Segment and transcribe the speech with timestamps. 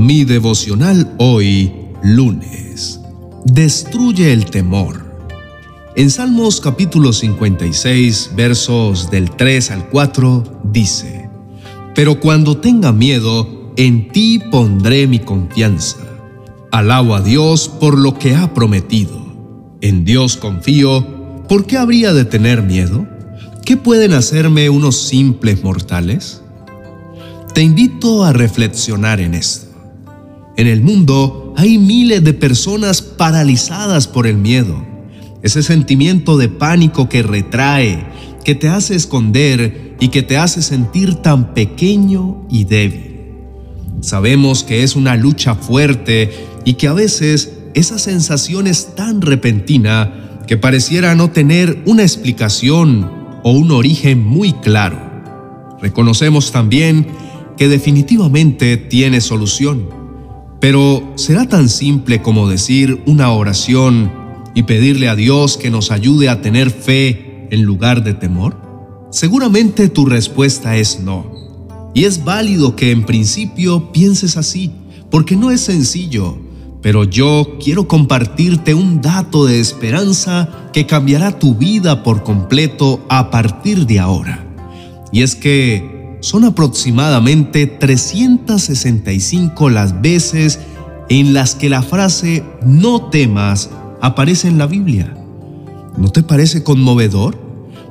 [0.00, 1.70] Mi devocional hoy,
[2.02, 3.00] lunes.
[3.44, 5.14] Destruye el temor.
[5.94, 11.28] En Salmos capítulo 56, versos del 3 al 4, dice,
[11.94, 15.98] Pero cuando tenga miedo, en ti pondré mi confianza.
[16.72, 19.20] Alabo a Dios por lo que ha prometido.
[19.82, 23.06] En Dios confío, ¿por qué habría de tener miedo?
[23.66, 26.40] ¿Qué pueden hacerme unos simples mortales?
[27.52, 29.69] Te invito a reflexionar en esto.
[30.60, 34.84] En el mundo hay miles de personas paralizadas por el miedo,
[35.40, 38.04] ese sentimiento de pánico que retrae,
[38.44, 43.38] que te hace esconder y que te hace sentir tan pequeño y débil.
[44.02, 46.30] Sabemos que es una lucha fuerte
[46.66, 53.10] y que a veces esa sensación es tan repentina que pareciera no tener una explicación
[53.44, 55.00] o un origen muy claro.
[55.80, 57.06] Reconocemos también
[57.56, 59.99] que definitivamente tiene solución
[60.60, 64.12] pero ¿será tan simple como decir una oración
[64.54, 68.56] y pedirle a Dios que nos ayude a tener fe en lugar de temor?
[69.10, 71.24] Seguramente tu respuesta es no.
[71.94, 74.70] Y es válido que en principio pienses así,
[75.10, 76.38] porque no es sencillo,
[76.82, 83.30] pero yo quiero compartirte un dato de esperanza que cambiará tu vida por completo a
[83.30, 84.46] partir de ahora.
[85.10, 90.60] Y es que son aproximadamente 365 las veces
[91.08, 95.16] en las que la frase no temas aparece en la Biblia.
[95.96, 97.38] ¿No te parece conmovedor?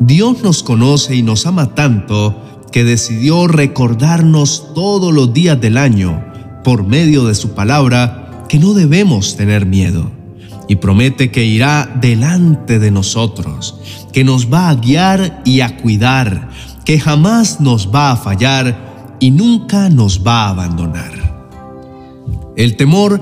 [0.00, 2.40] Dios nos conoce y nos ama tanto
[2.72, 6.24] que decidió recordarnos todos los días del año,
[6.64, 10.10] por medio de su palabra, que no debemos tener miedo.
[10.68, 13.78] Y promete que irá delante de nosotros,
[14.12, 16.48] que nos va a guiar y a cuidar,
[16.84, 21.22] que jamás nos va a fallar y nunca nos va a abandonar.
[22.56, 23.20] El temor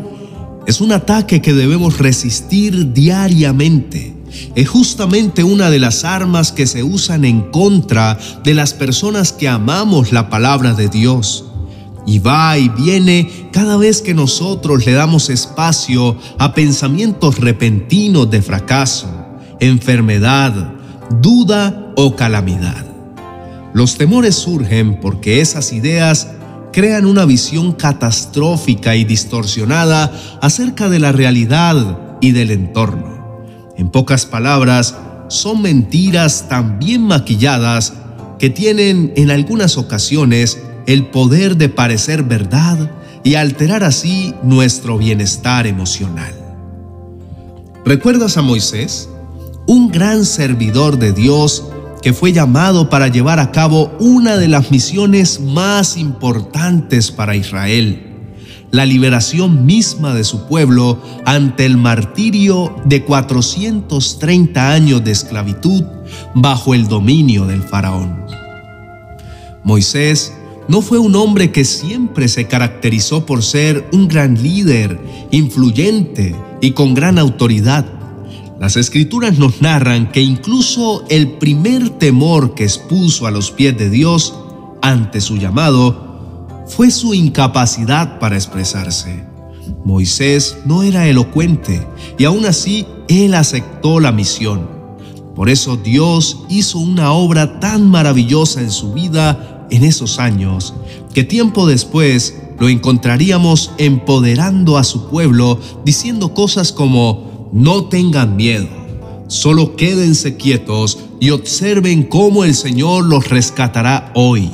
[0.66, 4.16] es un ataque que debemos resistir diariamente.
[4.54, 9.48] Es justamente una de las armas que se usan en contra de las personas que
[9.48, 11.44] amamos la palabra de Dios.
[12.06, 18.42] Y va y viene cada vez que nosotros le damos espacio a pensamientos repentinos de
[18.42, 19.06] fracaso,
[19.60, 20.72] enfermedad,
[21.20, 22.89] duda o calamidad.
[23.72, 26.28] Los temores surgen porque esas ideas
[26.72, 33.40] crean una visión catastrófica y distorsionada acerca de la realidad y del entorno.
[33.76, 34.96] En pocas palabras,
[35.28, 37.92] son mentiras tan bien maquilladas
[38.38, 42.90] que tienen en algunas ocasiones el poder de parecer verdad
[43.22, 46.34] y alterar así nuestro bienestar emocional.
[47.84, 49.08] ¿Recuerdas a Moisés?
[49.66, 51.64] Un gran servidor de Dios
[52.02, 58.06] que fue llamado para llevar a cabo una de las misiones más importantes para Israel,
[58.70, 65.84] la liberación misma de su pueblo ante el martirio de 430 años de esclavitud
[66.34, 68.24] bajo el dominio del faraón.
[69.62, 70.32] Moisés
[70.68, 74.98] no fue un hombre que siempre se caracterizó por ser un gran líder,
[75.32, 77.99] influyente y con gran autoridad.
[78.60, 83.88] Las escrituras nos narran que incluso el primer temor que expuso a los pies de
[83.88, 84.34] Dios
[84.82, 89.24] ante su llamado fue su incapacidad para expresarse.
[89.82, 91.86] Moisés no era elocuente
[92.18, 94.68] y aún así él aceptó la misión.
[95.34, 100.74] Por eso Dios hizo una obra tan maravillosa en su vida en esos años
[101.14, 108.68] que tiempo después lo encontraríamos empoderando a su pueblo diciendo cosas como no tengan miedo,
[109.26, 114.50] solo quédense quietos y observen cómo el Señor los rescatará hoy.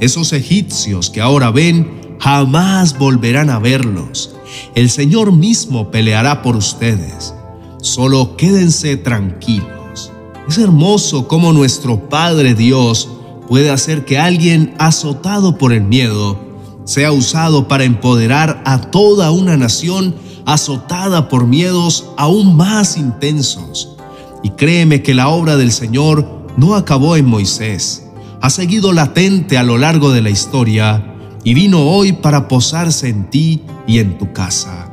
[0.00, 4.34] Esos egipcios que ahora ven, jamás volverán a verlos.
[4.74, 7.34] El Señor mismo peleará por ustedes.
[7.80, 10.10] Solo quédense tranquilos.
[10.48, 13.08] Es hermoso cómo nuestro Padre Dios
[13.48, 16.38] puede hacer que alguien azotado por el miedo
[16.84, 20.14] sea usado para empoderar a toda una nación
[20.46, 23.96] azotada por miedos aún más intensos.
[24.42, 28.06] Y créeme que la obra del Señor no acabó en Moisés,
[28.40, 33.30] ha seguido latente a lo largo de la historia y vino hoy para posarse en
[33.30, 34.90] ti y en tu casa.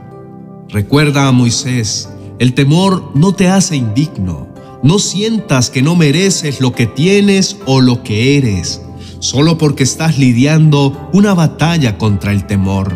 [0.69, 4.47] Recuerda a Moisés, el temor no te hace indigno,
[4.83, 8.81] no sientas que no mereces lo que tienes o lo que eres,
[9.19, 12.95] solo porque estás lidiando una batalla contra el temor.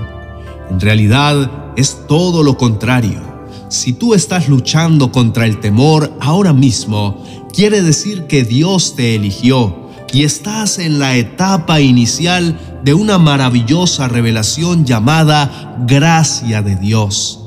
[0.69, 3.21] En realidad, es todo lo contrario.
[3.69, 7.23] Si tú estás luchando contra el temor ahora mismo,
[7.53, 14.07] quiere decir que Dios te eligió y estás en la etapa inicial de una maravillosa
[14.07, 17.39] revelación llamada gracia de Dios.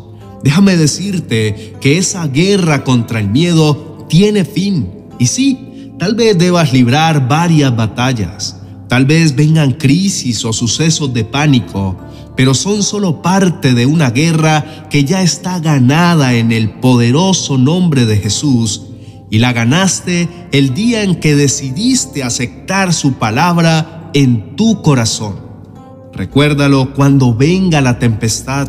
[0.43, 4.88] Déjame decirte que esa guerra contra el miedo tiene fin.
[5.19, 8.56] Y sí, tal vez debas librar varias batallas.
[8.88, 11.96] Tal vez vengan crisis o sucesos de pánico,
[12.37, 18.05] pero son solo parte de una guerra que ya está ganada en el poderoso nombre
[18.06, 18.83] de Jesús
[19.31, 25.47] y la ganaste el día en que decidiste aceptar su palabra en tu corazón.
[26.12, 28.69] Recuérdalo cuando venga la tempestad.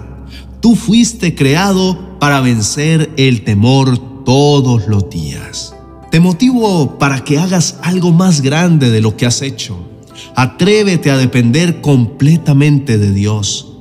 [0.60, 5.76] Tú fuiste creado para vencer el temor todos los días.
[6.12, 9.78] Te motivo para que hagas algo más grande de lo que has hecho.
[10.36, 13.74] Atrévete a depender completamente de Dios.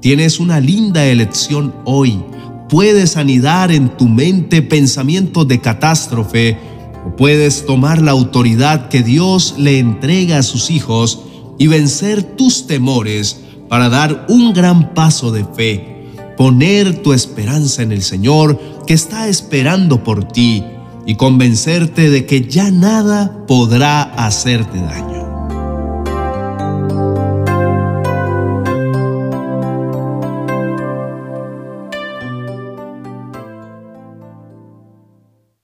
[0.00, 2.20] Tienes una linda elección hoy
[2.68, 6.58] puedes anidar en tu mente pensamientos de catástrofe
[7.06, 11.20] o puedes tomar la autoridad que Dios le entrega a sus hijos
[11.58, 17.92] y vencer tus temores para dar un gran paso de fe, poner tu esperanza en
[17.92, 20.64] el Señor que está esperando por ti
[21.06, 25.23] y convencerte de que ya nada podrá hacerte daño.